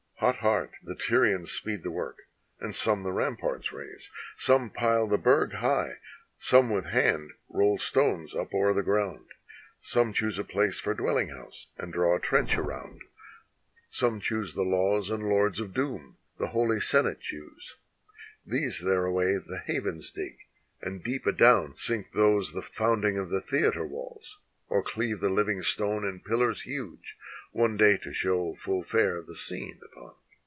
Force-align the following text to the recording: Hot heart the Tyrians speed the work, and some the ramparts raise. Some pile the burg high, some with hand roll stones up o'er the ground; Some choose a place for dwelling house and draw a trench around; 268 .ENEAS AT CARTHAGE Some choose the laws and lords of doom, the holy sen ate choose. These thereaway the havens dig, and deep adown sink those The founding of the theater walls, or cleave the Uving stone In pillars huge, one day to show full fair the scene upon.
Hot 0.21 0.35
heart 0.35 0.75
the 0.83 0.93
Tyrians 0.93 1.49
speed 1.49 1.81
the 1.81 1.89
work, 1.89 2.17
and 2.59 2.75
some 2.75 3.01
the 3.01 3.11
ramparts 3.11 3.71
raise. 3.73 4.11
Some 4.37 4.69
pile 4.69 5.07
the 5.07 5.17
burg 5.17 5.53
high, 5.53 5.93
some 6.37 6.69
with 6.69 6.85
hand 6.85 7.31
roll 7.49 7.79
stones 7.79 8.35
up 8.35 8.53
o'er 8.53 8.71
the 8.71 8.83
ground; 8.83 9.25
Some 9.81 10.13
choose 10.13 10.37
a 10.37 10.43
place 10.43 10.77
for 10.79 10.93
dwelling 10.93 11.29
house 11.29 11.69
and 11.75 11.91
draw 11.91 12.15
a 12.17 12.19
trench 12.19 12.55
around; 12.55 13.01
268 13.91 13.95
.ENEAS 13.95 13.95
AT 13.95 13.97
CARTHAGE 13.97 13.97
Some 13.97 14.19
choose 14.21 14.53
the 14.53 14.61
laws 14.61 15.09
and 15.09 15.27
lords 15.27 15.59
of 15.59 15.73
doom, 15.73 16.17
the 16.37 16.47
holy 16.49 16.79
sen 16.79 17.07
ate 17.07 17.21
choose. 17.21 17.77
These 18.45 18.81
thereaway 18.81 19.39
the 19.43 19.57
havens 19.65 20.11
dig, 20.11 20.37
and 20.83 21.03
deep 21.03 21.25
adown 21.25 21.75
sink 21.75 22.11
those 22.13 22.53
The 22.53 22.61
founding 22.61 23.17
of 23.17 23.31
the 23.31 23.41
theater 23.41 23.87
walls, 23.87 24.37
or 24.69 24.81
cleave 24.81 25.19
the 25.19 25.27
Uving 25.27 25.65
stone 25.65 26.05
In 26.05 26.21
pillars 26.21 26.61
huge, 26.61 27.17
one 27.51 27.75
day 27.75 27.97
to 27.97 28.13
show 28.13 28.55
full 28.55 28.83
fair 28.85 29.21
the 29.21 29.35
scene 29.35 29.81
upon. 29.83 30.15